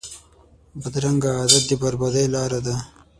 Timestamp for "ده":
2.65-2.75